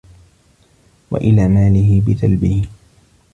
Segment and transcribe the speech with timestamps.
[1.11, 2.65] وَإِلَى مَالِهِ بِثَلْبِهِ